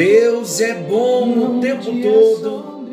[0.00, 2.86] Deus é bom o tempo todo.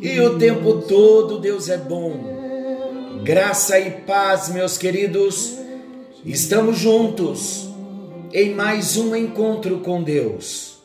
[0.00, 3.20] e o tempo todo Deus é bom.
[3.24, 5.58] Graça e paz, meus queridos,
[6.24, 7.68] estamos juntos
[8.32, 10.78] em mais um encontro com Deus.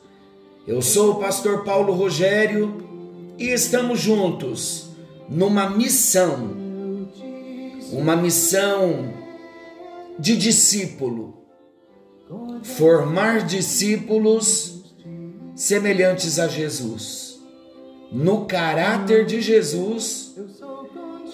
[0.66, 2.84] Eu sou o pastor Paulo Rogério
[3.38, 4.90] e estamos juntos
[5.30, 6.58] numa missão,
[7.92, 9.14] uma missão
[10.18, 11.36] de discípulo,
[12.64, 14.75] formar discípulos
[15.56, 17.40] semelhantes a Jesus,
[18.12, 20.36] no caráter de Jesus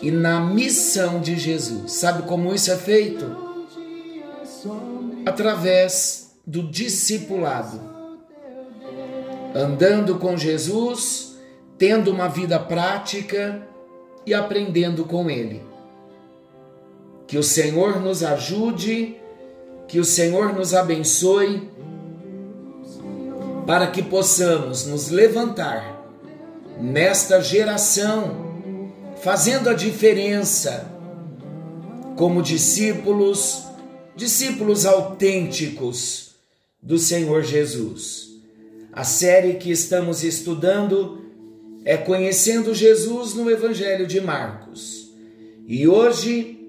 [0.02, 1.92] e na missão de Jesus.
[1.94, 3.26] Sabe como isso é feito?
[5.26, 7.80] Através do discipulado.
[9.56, 11.38] Andando com Jesus,
[11.78, 13.68] tendo uma vida prática
[14.26, 15.62] e aprendendo com Ele.
[17.28, 19.18] Que o Senhor nos ajude,
[19.88, 21.70] que o Senhor nos abençoe,
[23.66, 26.00] para que possamos nos levantar
[26.80, 28.90] nesta geração,
[29.22, 30.90] fazendo a diferença
[32.16, 33.64] como discípulos,
[34.16, 36.36] discípulos autênticos
[36.81, 38.30] do Senhor Jesus.
[38.92, 41.22] A série que estamos estudando
[41.86, 45.12] é Conhecendo Jesus no Evangelho de Marcos.
[45.68, 46.62] E hoje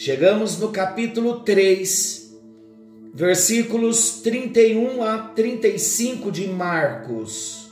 [0.00, 2.27] Chegamos no capítulo 3,
[3.18, 7.68] versículos 31 a 35 de Marcos.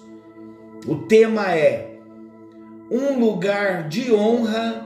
[0.85, 2.01] O tema é
[2.91, 4.85] Um lugar de honra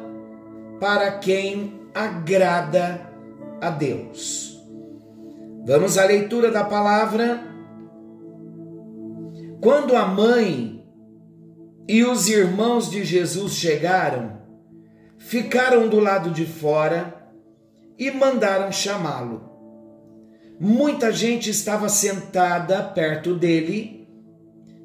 [0.78, 3.10] para quem agrada
[3.58, 4.62] a Deus.
[5.64, 7.42] Vamos à leitura da palavra.
[9.62, 10.84] Quando a mãe
[11.88, 14.42] e os irmãos de Jesus chegaram,
[15.16, 17.32] ficaram do lado de fora
[17.98, 19.49] e mandaram chamá-lo.
[20.62, 24.06] Muita gente estava sentada perto dele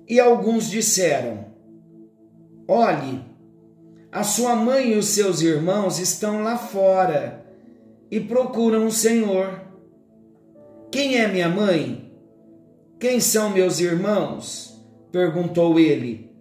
[0.08, 1.48] e alguns disseram:
[2.66, 3.22] Olhe,
[4.10, 7.46] a sua mãe e os seus irmãos estão lá fora
[8.10, 9.60] e procuram o Senhor.
[10.90, 12.10] Quem é minha mãe?
[12.98, 14.82] Quem são meus irmãos?
[15.12, 16.32] perguntou ele.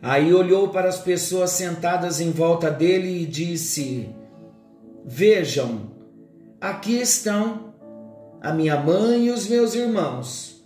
[0.00, 4.08] Aí olhou para as pessoas sentadas em volta dele e disse:
[5.04, 5.95] Vejam,
[6.60, 7.74] aqui estão
[8.40, 10.64] a minha mãe e os meus irmãos,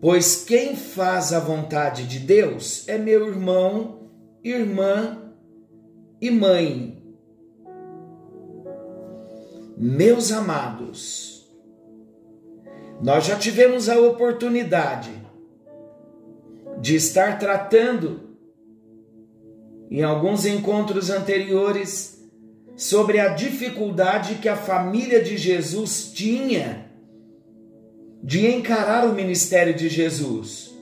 [0.00, 4.10] pois quem faz a vontade de Deus é meu irmão,
[4.42, 5.32] irmã
[6.20, 7.02] e mãe.
[9.76, 11.50] Meus amados,
[13.02, 15.10] nós já tivemos a oportunidade
[16.80, 18.36] de estar tratando
[19.90, 22.21] em alguns encontros anteriores
[22.76, 26.90] sobre a dificuldade que a família de Jesus tinha
[28.22, 30.72] de encarar o ministério de Jesus.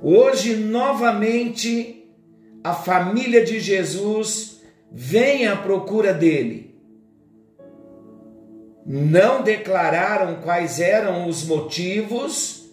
[0.00, 2.08] Hoje, novamente,
[2.62, 6.78] a família de Jesus vem à procura dele.
[8.86, 12.70] Não declararam quais eram os motivos,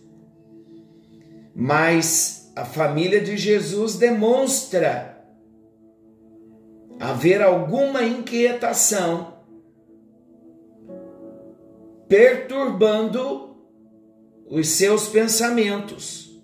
[1.53, 5.14] mas a família de Jesus demonstra
[7.09, 9.35] haver alguma inquietação
[12.07, 13.55] perturbando
[14.49, 16.41] os seus pensamentos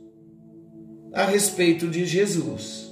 [1.13, 2.91] a respeito de Jesus.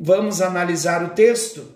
[0.00, 1.74] Vamos analisar o texto?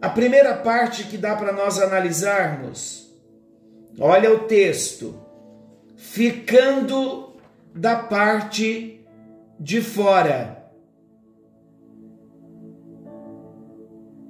[0.00, 3.10] A primeira parte que dá para nós analisarmos,
[3.98, 5.18] olha o texto,
[5.96, 7.34] ficando
[7.74, 9.06] da parte
[9.58, 10.63] de fora.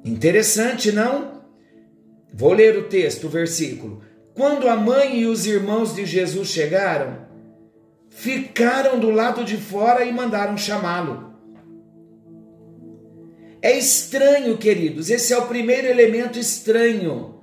[0.05, 1.43] Interessante, não?
[2.33, 4.03] Vou ler o texto, o versículo.
[4.35, 7.27] Quando a mãe e os irmãos de Jesus chegaram,
[8.11, 11.33] ficaram do lado de fora e mandaram chamá-lo.
[13.63, 17.43] É estranho, queridos, esse é o primeiro elemento estranho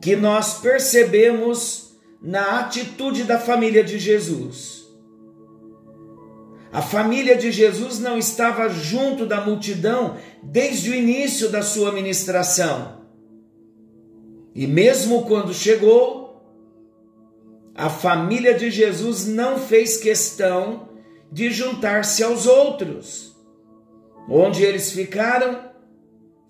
[0.00, 4.83] que nós percebemos na atitude da família de Jesus.
[6.74, 12.98] A família de Jesus não estava junto da multidão desde o início da sua ministração.
[14.52, 16.42] E mesmo quando chegou,
[17.76, 20.88] a família de Jesus não fez questão
[21.30, 23.36] de juntar-se aos outros.
[24.28, 25.70] Onde eles ficaram?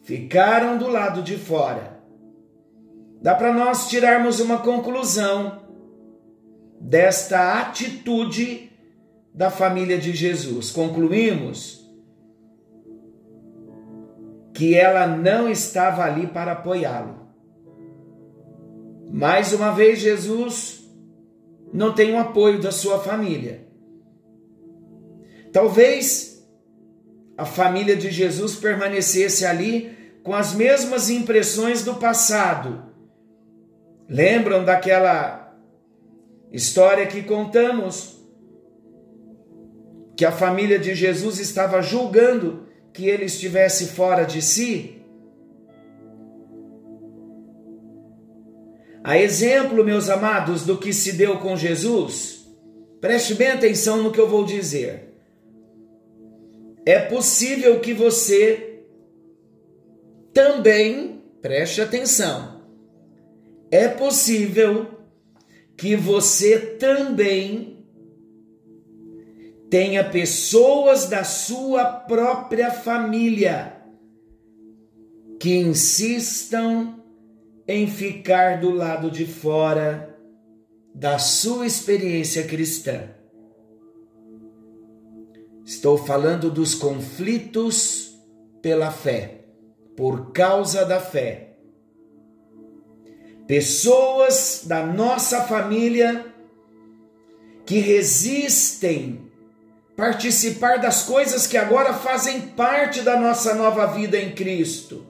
[0.04, 2.00] Ficaram do lado de fora.
[3.20, 5.66] Dá para nós tirarmos uma conclusão
[6.80, 8.70] desta atitude
[9.34, 10.70] da família de Jesus.
[10.70, 11.84] Concluímos
[14.54, 17.24] que ela não estava ali para apoiá-lo.
[19.10, 20.88] Mais uma vez, Jesus
[21.72, 23.66] não tem o apoio da sua família.
[25.52, 26.48] Talvez
[27.36, 32.84] a família de Jesus permanecesse ali com as mesmas impressões do passado.
[34.08, 35.56] Lembram daquela
[36.52, 38.13] história que contamos?
[40.16, 45.02] Que a família de Jesus estava julgando que ele estivesse fora de si?
[49.02, 52.46] A exemplo, meus amados, do que se deu com Jesus,
[53.00, 55.14] preste bem atenção no que eu vou dizer.
[56.86, 58.82] É possível que você
[60.32, 62.62] também, preste atenção,
[63.70, 64.86] é possível
[65.76, 67.73] que você também
[69.74, 73.82] tenha pessoas da sua própria família
[75.40, 77.02] que insistam
[77.66, 80.16] em ficar do lado de fora
[80.94, 83.02] da sua experiência cristã.
[85.64, 88.16] Estou falando dos conflitos
[88.62, 89.40] pela fé,
[89.96, 91.56] por causa da fé.
[93.48, 96.32] Pessoas da nossa família
[97.66, 99.23] que resistem
[99.96, 105.06] participar das coisas que agora fazem parte da nossa nova vida em Cristo.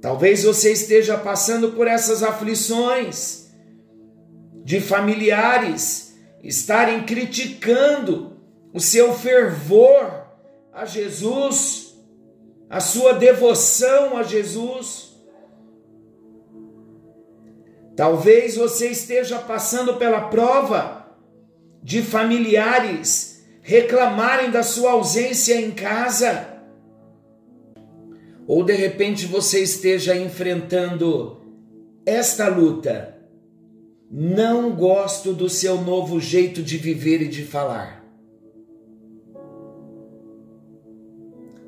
[0.00, 3.50] Talvez você esteja passando por essas aflições
[4.64, 8.36] de familiares estarem criticando
[8.72, 10.26] o seu fervor
[10.72, 11.94] a Jesus,
[12.68, 15.12] a sua devoção a Jesus.
[17.94, 21.01] Talvez você esteja passando pela prova
[21.82, 26.48] de familiares reclamarem da sua ausência em casa.
[28.46, 31.40] Ou de repente você esteja enfrentando
[32.04, 33.16] esta luta.
[34.10, 38.02] Não gosto do seu novo jeito de viver e de falar.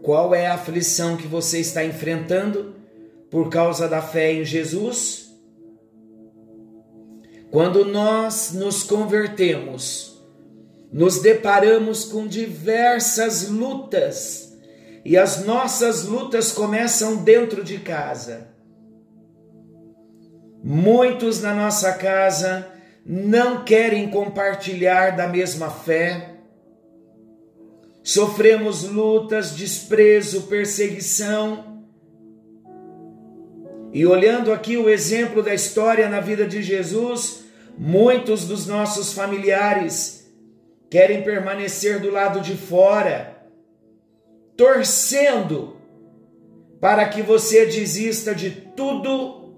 [0.03, 2.75] Qual é a aflição que você está enfrentando
[3.31, 5.24] por causa da fé em Jesus?
[7.55, 10.21] Quando nós nos convertemos,
[10.93, 14.59] nos deparamos com diversas lutas
[15.05, 18.49] e as nossas lutas começam dentro de casa.
[20.65, 22.67] Muitos na nossa casa
[23.07, 26.35] não querem compartilhar da mesma fé.
[28.03, 31.85] Sofremos lutas, desprezo, perseguição.
[33.93, 37.44] E olhando aqui o exemplo da história na vida de Jesus,
[37.77, 40.33] Muitos dos nossos familiares
[40.89, 43.37] querem permanecer do lado de fora,
[44.57, 45.77] torcendo
[46.81, 49.55] para que você desista de tudo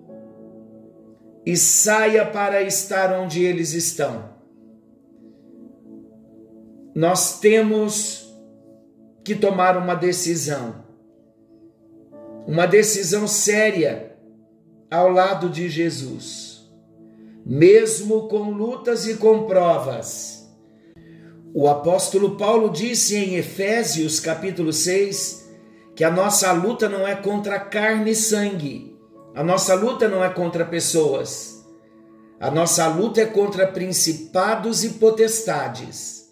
[1.44, 4.34] e saia para estar onde eles estão.
[6.94, 8.34] Nós temos
[9.22, 10.86] que tomar uma decisão,
[12.46, 14.16] uma decisão séria
[14.90, 16.45] ao lado de Jesus
[17.48, 20.50] mesmo com lutas e com provas.
[21.54, 25.48] O apóstolo Paulo disse em Efésios capítulo 6
[25.94, 28.98] que a nossa luta não é contra carne e sangue,
[29.32, 31.64] a nossa luta não é contra pessoas,
[32.40, 36.26] a nossa luta é contra principados e potestades.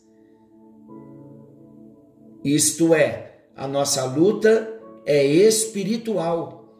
[2.44, 6.76] Isto é, a nossa luta é espiritual.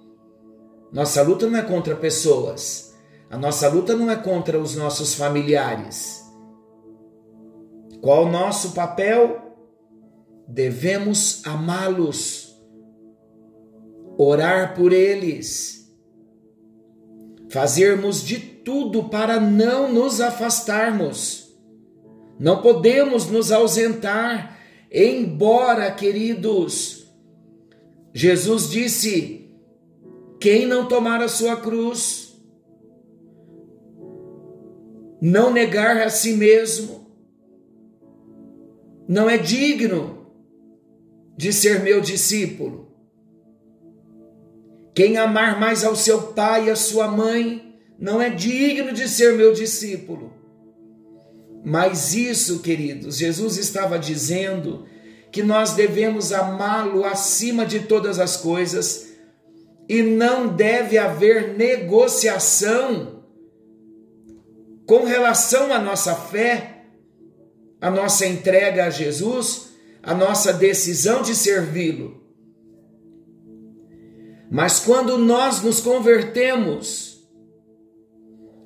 [0.93, 2.94] Nossa luta não é contra pessoas,
[3.35, 6.25] a nossa luta não é contra os nossos familiares.
[8.01, 9.57] Qual o nosso papel?
[10.47, 12.57] Devemos amá-los,
[14.17, 15.93] orar por eles,
[17.51, 21.53] fazermos de tudo para não nos afastarmos.
[22.39, 24.57] Não podemos nos ausentar,
[24.93, 27.13] embora, queridos,
[28.13, 29.51] Jesus disse:
[30.39, 32.24] quem não tomar a sua cruz,
[35.27, 37.07] não negar a si mesmo,
[39.09, 40.27] não é digno
[41.35, 42.93] de ser meu discípulo.
[44.95, 49.33] Quem amar mais ao seu pai e à sua mãe não é digno de ser
[49.33, 50.31] meu discípulo.
[51.65, 54.85] Mas isso, queridos, Jesus estava dizendo
[55.33, 59.09] que nós devemos amá-lo acima de todas as coisas
[59.89, 63.14] e não deve haver negociação
[64.87, 66.85] com relação à nossa fé,
[67.81, 72.23] a nossa entrega a Jesus, a nossa decisão de servi-lo.
[74.51, 77.15] Mas quando nós nos convertemos,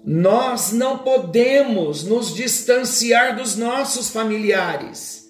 [0.05, 5.29] nós não podemos nos distanciar dos nossos familiares.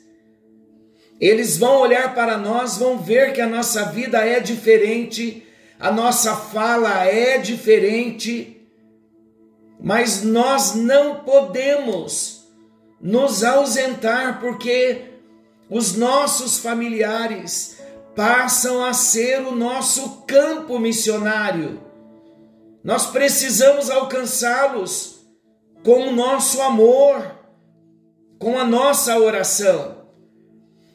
[1.21, 5.42] Eles vão olhar para nós, vão ver que a nossa vida é diferente,
[5.78, 8.57] a nossa fala é diferente,
[9.80, 12.49] mas nós não podemos
[13.00, 15.04] nos ausentar porque
[15.70, 17.78] os nossos familiares
[18.16, 21.80] passam a ser o nosso campo missionário.
[22.82, 25.20] Nós precisamos alcançá-los
[25.85, 27.38] com o nosso amor,
[28.38, 29.99] com a nossa oração.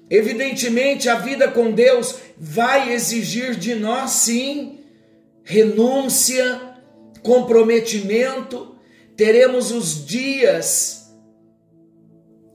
[0.09, 4.79] Evidentemente, a vida com Deus vai exigir de nós, sim,
[5.43, 6.61] renúncia,
[7.21, 8.72] comprometimento.
[9.15, 11.03] Teremos os dias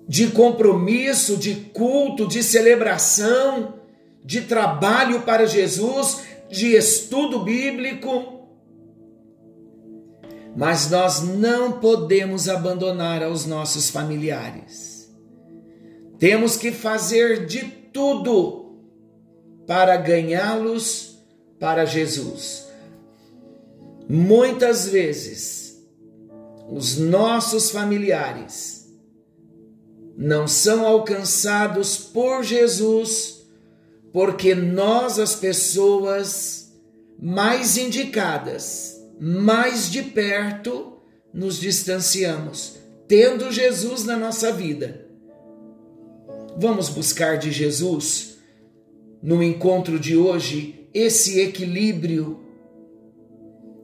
[0.09, 3.75] de compromisso, de culto, de celebração,
[4.25, 8.49] de trabalho para Jesus, de estudo bíblico.
[10.57, 15.15] Mas nós não podemos abandonar aos nossos familiares.
[16.19, 18.77] Temos que fazer de tudo
[19.67, 21.19] para ganhá-los
[21.61, 22.67] para Jesus.
[24.09, 25.68] Muitas vezes,
[26.71, 28.87] os nossos familiares
[30.17, 33.39] não são alcançados por Jesus
[34.13, 36.73] porque nós, as pessoas
[37.21, 40.99] mais indicadas, mais de perto,
[41.33, 45.07] nos distanciamos, tendo Jesus na nossa vida.
[46.57, 48.39] Vamos buscar de Jesus,
[49.23, 52.41] no encontro de hoje, esse equilíbrio.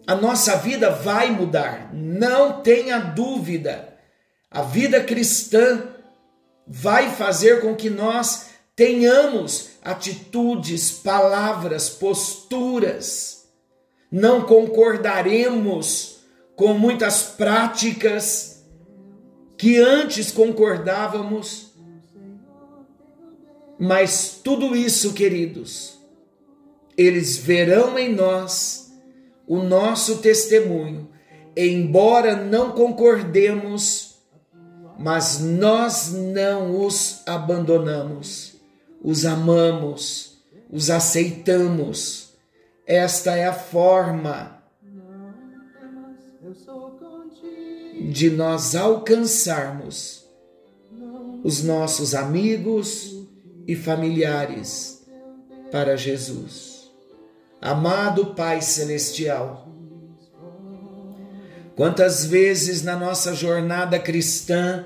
[0.07, 3.95] A nossa vida vai mudar, não tenha dúvida.
[4.51, 5.83] A vida cristã
[6.67, 13.47] vai fazer com que nós tenhamos atitudes, palavras, posturas.
[14.11, 16.19] Não concordaremos
[16.55, 18.63] com muitas práticas
[19.57, 21.73] que antes concordávamos,
[23.79, 25.99] mas tudo isso, queridos,
[26.97, 28.84] eles verão em nós
[29.47, 31.09] o nosso testemunho,
[31.57, 34.17] embora não concordemos,
[34.99, 38.55] mas nós não os abandonamos
[39.05, 40.39] os amamos,
[40.73, 42.33] os aceitamos.
[42.87, 44.63] Esta é a forma
[48.11, 50.27] de nós alcançarmos
[51.45, 53.15] os nossos amigos
[53.69, 55.07] e familiares
[55.71, 56.74] para Jesus.
[57.65, 59.67] Amado Pai Celestial,
[61.75, 64.85] quantas vezes na nossa jornada cristã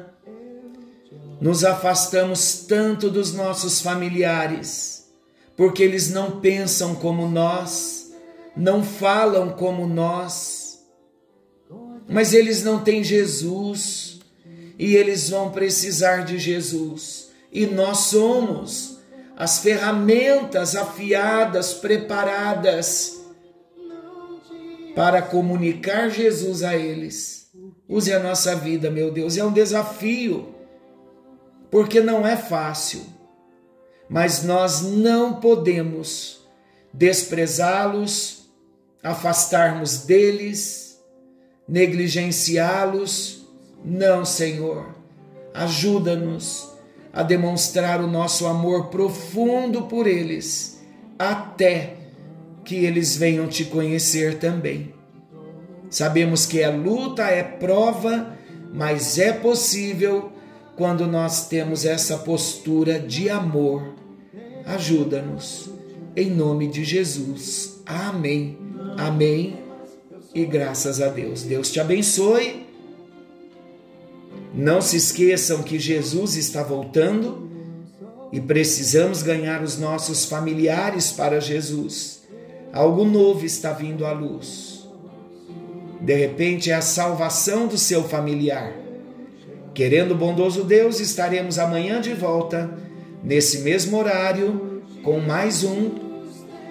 [1.40, 5.10] nos afastamos tanto dos nossos familiares,
[5.56, 8.12] porque eles não pensam como nós,
[8.56, 10.78] não falam como nós,
[12.08, 14.20] mas eles não têm Jesus
[14.78, 17.28] e eles vão precisar de Jesus.
[17.50, 18.97] E nós somos
[19.38, 23.20] as ferramentas afiadas, preparadas
[24.96, 27.48] para comunicar Jesus a eles.
[27.88, 30.56] Use a nossa vida, meu Deus, é um desafio
[31.70, 33.00] porque não é fácil,
[34.08, 36.44] mas nós não podemos
[36.92, 38.50] desprezá-los,
[39.04, 41.00] afastarmos deles,
[41.68, 43.46] negligenciá-los.
[43.84, 44.96] Não, Senhor.
[45.54, 46.77] Ajuda-nos
[47.12, 50.80] a demonstrar o nosso amor profundo por eles,
[51.18, 51.94] até
[52.64, 54.92] que eles venham te conhecer também.
[55.90, 58.36] Sabemos que é luta, é prova,
[58.72, 60.32] mas é possível
[60.76, 63.94] quando nós temos essa postura de amor.
[64.66, 65.70] Ajuda-nos.
[66.14, 67.82] Em nome de Jesus.
[67.86, 68.58] Amém.
[68.98, 69.56] Amém.
[70.34, 71.42] E graças a Deus.
[71.42, 72.57] Deus te abençoe.
[74.58, 77.48] Não se esqueçam que Jesus está voltando
[78.30, 82.20] e precisamos ganhar os nossos familiares para Jesus.
[82.72, 84.86] Algo novo está vindo à luz.
[85.98, 88.88] De repente é a salvação do seu familiar
[89.78, 92.68] Querendo bondoso Deus, estaremos amanhã de volta,
[93.22, 95.92] nesse mesmo horário, com mais um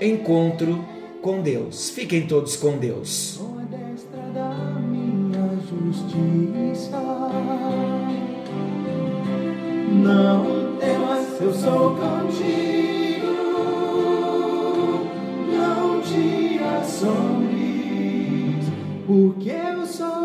[0.01, 0.83] encontro
[1.21, 1.89] com Deus.
[1.89, 3.39] Fiquem todos com Deus.
[9.87, 13.27] Não temas, eu sou contigo.
[15.51, 18.65] Não te assombres,
[19.05, 20.16] porque eu sou